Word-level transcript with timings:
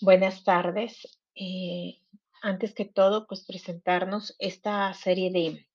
Buenas 0.00 0.44
tardes. 0.44 1.18
Eh, 1.34 2.00
antes 2.42 2.74
que 2.74 2.84
todo, 2.84 3.26
pues 3.26 3.44
presentarnos 3.46 4.34
esta 4.38 4.92
serie 4.94 5.30
de 5.30 5.66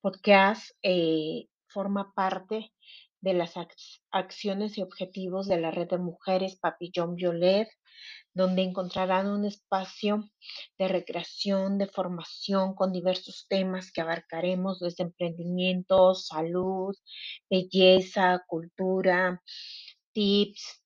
podcast 0.00 0.70
eh, 0.82 1.46
forma 1.68 2.12
parte 2.14 2.72
de 3.20 3.34
las 3.34 3.56
ac- 3.56 4.00
acciones 4.10 4.78
y 4.78 4.82
objetivos 4.82 5.46
de 5.48 5.60
la 5.60 5.70
red 5.70 5.88
de 5.88 5.98
mujeres 5.98 6.56
Papillón 6.56 7.14
Violet, 7.14 7.68
donde 8.34 8.62
encontrarán 8.62 9.28
un 9.28 9.44
espacio 9.44 10.28
de 10.78 10.88
recreación, 10.88 11.78
de 11.78 11.86
formación 11.86 12.74
con 12.74 12.92
diversos 12.92 13.46
temas 13.48 13.92
que 13.92 14.00
abarcaremos 14.00 14.80
desde 14.80 15.04
emprendimiento, 15.04 16.14
salud, 16.14 16.96
belleza, 17.48 18.42
cultura, 18.48 19.40
tips, 20.12 20.81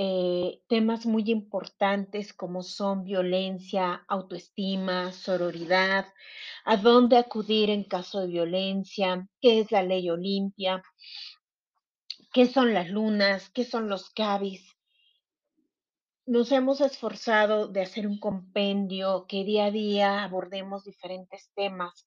eh, 0.00 0.62
temas 0.68 1.06
muy 1.06 1.28
importantes 1.28 2.32
como 2.32 2.62
son 2.62 3.02
violencia, 3.02 4.04
autoestima, 4.06 5.10
sororidad, 5.10 6.06
a 6.64 6.76
dónde 6.76 7.16
acudir 7.16 7.68
en 7.70 7.82
caso 7.82 8.20
de 8.20 8.28
violencia, 8.28 9.28
qué 9.40 9.58
es 9.58 9.72
la 9.72 9.82
ley 9.82 10.08
Olimpia, 10.08 10.84
qué 12.32 12.46
son 12.46 12.74
las 12.74 12.88
lunas, 12.90 13.50
qué 13.50 13.64
son 13.64 13.88
los 13.88 14.10
CABIS. 14.10 14.76
Nos 16.26 16.52
hemos 16.52 16.80
esforzado 16.80 17.66
de 17.66 17.82
hacer 17.82 18.06
un 18.06 18.20
compendio 18.20 19.26
que 19.26 19.42
día 19.42 19.64
a 19.64 19.70
día 19.72 20.22
abordemos 20.22 20.84
diferentes 20.84 21.50
temas. 21.56 22.06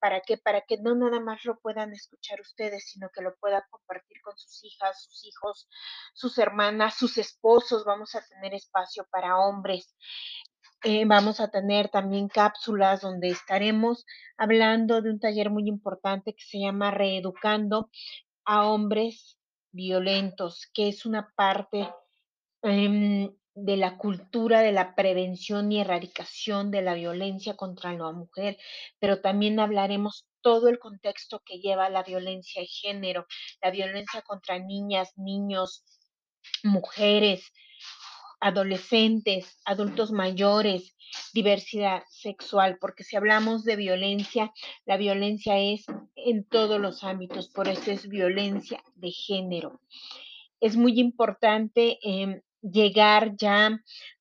¿Para 0.00 0.20
qué? 0.20 0.38
Para 0.38 0.62
que 0.62 0.78
no 0.78 0.94
nada 0.94 1.20
más 1.20 1.44
lo 1.44 1.58
puedan 1.58 1.92
escuchar 1.92 2.40
ustedes, 2.40 2.90
sino 2.90 3.08
que 3.14 3.22
lo 3.22 3.34
puedan 3.36 3.62
compartir 3.70 4.20
con 4.22 4.36
sus 4.36 4.64
hijas, 4.64 5.04
sus 5.04 5.24
hijos, 5.24 5.68
sus 6.14 6.38
hermanas, 6.38 6.96
sus 6.96 7.18
esposos. 7.18 7.84
Vamos 7.84 8.14
a 8.14 8.24
tener 8.26 8.54
espacio 8.54 9.06
para 9.10 9.38
hombres. 9.38 9.94
Eh, 10.84 11.04
vamos 11.06 11.40
a 11.40 11.48
tener 11.48 11.88
también 11.88 12.28
cápsulas 12.28 13.00
donde 13.00 13.30
estaremos 13.30 14.06
hablando 14.36 15.02
de 15.02 15.10
un 15.10 15.18
taller 15.18 15.50
muy 15.50 15.68
importante 15.68 16.34
que 16.34 16.44
se 16.44 16.60
llama 16.60 16.92
Reeducando 16.92 17.90
a 18.44 18.64
hombres 18.68 19.38
violentos, 19.72 20.70
que 20.72 20.88
es 20.88 21.04
una 21.04 21.32
parte 21.34 21.92
em, 22.62 23.30
de 23.64 23.76
la 23.76 23.96
cultura 23.96 24.60
de 24.60 24.72
la 24.72 24.94
prevención 24.94 25.70
y 25.72 25.80
erradicación 25.80 26.70
de 26.70 26.82
la 26.82 26.94
violencia 26.94 27.54
contra 27.54 27.92
la 27.92 28.12
mujer, 28.12 28.56
pero 28.98 29.20
también 29.20 29.58
hablaremos 29.60 30.26
todo 30.40 30.68
el 30.68 30.78
contexto 30.78 31.42
que 31.44 31.58
lleva 31.58 31.90
la 31.90 32.02
violencia 32.02 32.62
de 32.62 32.68
género, 32.68 33.26
la 33.60 33.70
violencia 33.70 34.22
contra 34.22 34.58
niñas, 34.58 35.12
niños, 35.16 35.84
mujeres, 36.62 37.52
adolescentes, 38.40 39.58
adultos 39.64 40.12
mayores, 40.12 40.96
diversidad 41.32 42.04
sexual, 42.08 42.78
porque 42.80 43.02
si 43.02 43.16
hablamos 43.16 43.64
de 43.64 43.76
violencia, 43.76 44.52
la 44.84 44.96
violencia 44.96 45.58
es 45.58 45.86
en 46.14 46.44
todos 46.44 46.80
los 46.80 47.02
ámbitos, 47.02 47.48
por 47.48 47.68
eso 47.68 47.90
es 47.90 48.08
violencia 48.08 48.82
de 48.94 49.10
género. 49.10 49.80
Es 50.60 50.76
muy 50.76 50.98
importante 51.00 51.98
eh, 52.02 52.42
llegar 52.62 53.36
ya 53.36 53.80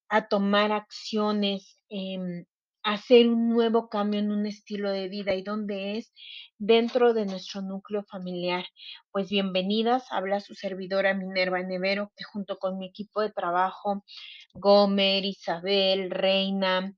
a 0.10 0.28
tomar 0.28 0.72
acciones, 0.72 1.78
eh, 1.90 2.46
hacer 2.88 3.28
un 3.28 3.50
nuevo 3.50 3.90
cambio 3.90 4.22
en 4.22 4.32
un 4.32 4.46
estilo 4.46 4.92
de 4.92 5.10
vida 5.10 5.34
y 5.34 5.42
dónde 5.44 5.98
es 5.98 6.14
dentro 6.58 7.14
de 7.14 7.26
nuestro 7.26 7.62
núcleo 7.62 8.04
familiar. 8.04 8.66
Pues 9.12 9.30
bienvenidas, 9.30 10.06
habla 10.10 10.40
su 10.40 10.56
servidora 10.56 11.14
Minerva 11.14 11.62
Nevero, 11.64 12.14
que 12.16 12.24
junto 12.24 12.58
con 12.60 12.78
mi 12.78 12.88
equipo 12.88 13.20
de 13.20 13.32
trabajo, 13.32 14.06
Gomer, 14.54 15.26
Isabel, 15.26 16.12
Reina, 16.12 16.94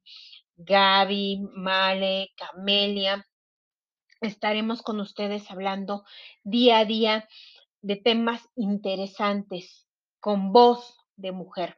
Gaby, 0.57 1.41
Male, 1.55 2.29
Camelia, 2.35 3.25
estaremos 4.21 4.83
con 4.83 4.99
ustedes 4.99 5.49
hablando 5.49 6.03
día 6.43 6.79
a 6.79 6.85
día 6.85 7.27
de 7.81 7.95
temas 7.95 8.47
interesantes 8.55 9.87
con 10.19 10.51
voz 10.51 10.98
de 11.19 11.31
mujer. 11.31 11.77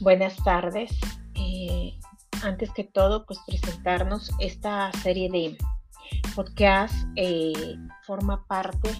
Buenas 0.00 0.36
tardes. 0.44 0.90
Eh, 1.34 1.98
antes 2.42 2.70
que 2.72 2.84
todo, 2.84 3.26
pues 3.26 3.40
presentarnos 3.46 4.30
esta 4.40 4.92
serie 5.02 5.30
de 5.30 5.56
podcast 6.34 6.94
eh, 7.16 7.52
forma 8.04 8.46
parte 8.46 8.90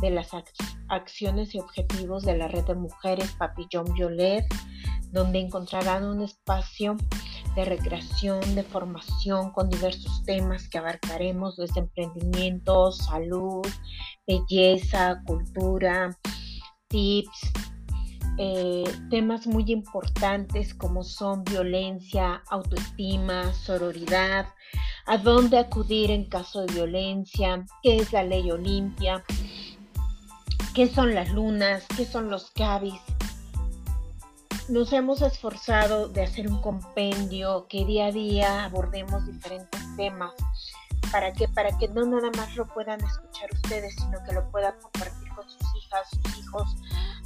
de 0.00 0.10
las 0.10 0.34
ac 0.34 0.50
acciones 0.88 1.54
y 1.54 1.60
objetivos 1.60 2.24
de 2.24 2.36
la 2.36 2.48
red 2.48 2.64
de 2.64 2.74
mujeres 2.74 3.30
Papillón 3.38 3.92
Violet, 3.94 4.44
donde 5.12 5.38
encontrarán 5.38 6.04
un 6.04 6.20
espacio 6.22 6.96
de 7.54 7.64
recreación, 7.64 8.54
de 8.54 8.62
formación 8.62 9.50
con 9.52 9.68
diversos 9.68 10.22
temas 10.24 10.68
que 10.68 10.78
abarcaremos 10.78 11.56
desde 11.56 11.80
emprendimiento, 11.80 12.92
salud, 12.92 13.66
belleza, 14.26 15.20
cultura, 15.26 16.16
tips, 16.88 17.52
eh, 18.38 18.84
temas 19.10 19.46
muy 19.46 19.64
importantes 19.70 20.74
como 20.74 21.02
son 21.02 21.44
violencia, 21.44 22.42
autoestima, 22.50 23.52
sororidad, 23.52 24.46
a 25.06 25.18
dónde 25.18 25.58
acudir 25.58 26.10
en 26.10 26.24
caso 26.26 26.62
de 26.62 26.72
violencia, 26.72 27.64
qué 27.82 27.96
es 27.96 28.12
la 28.12 28.22
ley 28.22 28.50
Olimpia, 28.50 29.24
qué 30.74 30.88
son 30.88 31.14
las 31.14 31.30
lunas, 31.32 31.84
qué 31.96 32.04
son 32.04 32.30
los 32.30 32.50
CABIS, 32.52 33.00
nos 34.70 34.92
hemos 34.92 35.20
esforzado 35.20 36.08
de 36.08 36.22
hacer 36.22 36.46
un 36.48 36.60
compendio 36.60 37.66
que 37.68 37.84
día 37.84 38.06
a 38.06 38.12
día 38.12 38.64
abordemos 38.64 39.26
diferentes 39.26 39.80
temas. 39.96 40.32
¿Para 41.10 41.32
qué? 41.32 41.48
Para 41.48 41.76
que 41.76 41.88
no 41.88 42.06
nada 42.06 42.30
más 42.36 42.54
lo 42.54 42.66
puedan 42.68 43.00
escuchar 43.00 43.50
ustedes, 43.52 43.96
sino 43.96 44.22
que 44.24 44.32
lo 44.32 44.48
puedan 44.50 44.74
compartir 44.80 45.28
con 45.34 45.48
sus 45.48 45.76
hijas, 45.76 46.08
sus 46.10 46.38
hijos, 46.38 46.76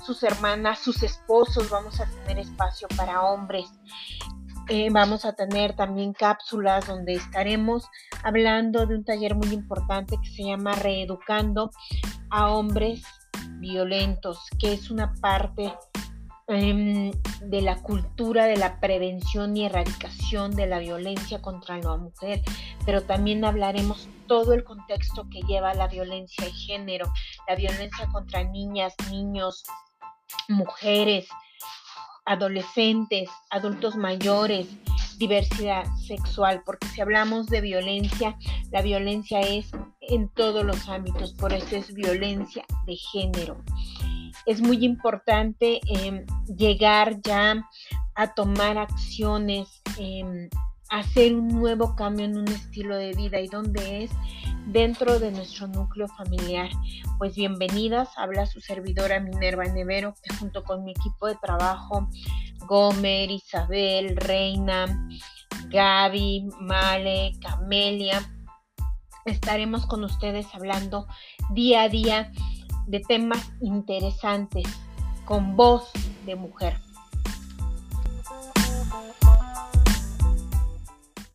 sus 0.06 0.22
hermanas, 0.22 0.78
sus 0.78 1.03
esposos. 1.03 1.69
Vamos 1.69 2.00
a 2.00 2.06
tener 2.06 2.38
espacio 2.38 2.88
para 2.97 3.22
hombres. 3.22 3.66
Eh, 4.71 4.88
vamos 4.91 5.27
a 5.27 5.34
tener 5.34 5.77
también 5.77 6.15
cápsulas 6.15 6.87
donde 6.87 7.12
estaremos 7.12 7.87
hablando 8.22 8.87
de 8.87 8.94
un 8.94 9.04
taller 9.04 9.34
muy 9.34 9.49
importante 9.49 10.16
que 10.22 10.31
se 10.31 10.44
llama 10.44 10.72
Reeducando 10.77 11.71
a 12.31 12.50
hombres 12.50 13.03
violentos, 13.59 14.38
que 14.59 14.72
es 14.72 14.91
una 14.91 15.12
parte 15.16 15.75
Em, 16.47 17.10
de 17.41 17.62
la 17.62 17.77
cultura 17.81 18.44
de 18.44 18.59
la 18.59 18.78
prevención 18.78 19.56
y 19.56 19.65
erradicación 19.65 20.55
de 20.55 20.66
la 20.66 20.78
violencia 20.78 21.41
contra 21.41 21.78
la 21.78 21.97
mujer, 21.97 22.43
pero 22.84 23.03
también 23.03 23.47
hablaremos 23.47 24.09
todo 24.27 24.53
el 24.53 24.62
contexto 24.62 25.27
que 25.31 25.41
lleva 25.41 25.72
la 25.72 25.88
violencia 25.88 26.44
de 26.44 26.53
género, 26.53 27.10
la 27.49 27.54
violencia 27.54 28.09
contra 28.12 28.44
niñas, 28.44 28.94
niños, 29.10 29.65
mujeres, 30.49 31.28
adolescentes, 32.27 33.31
adultos 33.49 33.97
mayores, 33.97 34.69
diversidad 35.16 35.87
sexual, 35.97 36.62
porque 36.66 36.88
si 36.88 37.00
hablamos 37.00 37.47
de 37.47 37.62
violencia, 37.62 38.37
la 38.71 38.83
violencia 38.83 39.41
es 39.41 39.71
en 40.03 40.28
todos 40.28 40.62
los 40.62 40.91
ámbitos, 40.91 41.33
por 41.33 41.54
eso 41.54 41.75
es 41.77 41.94
violencia 41.94 42.66
de 42.84 42.97
género 42.97 43.56
es 44.47 44.60
muy 44.60 44.84
importante 44.84 45.81
eh, 45.87 46.25
llegar 46.56 47.21
ya 47.22 47.69
a 48.15 48.34
tomar 48.34 48.78
acciones, 48.78 49.82
eh, 49.99 50.49
hacer 50.91 51.34
un 51.34 51.49
nuevo 51.49 51.97
cambio 51.97 52.27
en 52.27 52.38
un 52.38 52.49
estilo 52.49 52.97
de 52.97 53.12
vida 53.12 53.41
y 53.41 53.49
dónde 53.49 54.04
es 54.04 54.10
dentro 54.66 55.19
de 55.19 55.31
nuestro 55.31 55.66
núcleo 55.66 56.09
familiar. 56.09 56.68
Pues 57.18 57.34
bienvenidas, 57.34 58.10
habla 58.16 58.47
su 58.47 58.60
servidora 58.60 59.21
Minerva 59.21 59.65
Nevero, 59.65 60.15
que 60.22 60.34
junto 60.36 60.63
con 60.63 60.84
mi 60.84 60.92
equipo 60.92 61.27
de 61.27 61.36
trabajo, 61.36 62.09
Gomer, 62.66 63.30
Isabel, 63.30 64.16
Reina, 64.16 65.09
Gaby, 65.68 66.48
Male, 66.60 67.33
Camelia, 67.41 68.22
estaremos 69.24 69.86
con 69.86 70.04
ustedes 70.04 70.47
hablando 70.54 71.07
día 71.51 71.83
a 71.83 71.89
día 71.89 72.30
de 72.86 73.01
temas 73.01 73.53
interesantes 73.60 74.65
con 75.25 75.57
voz 75.57 75.91
de 76.27 76.36
mujer. 76.36 76.84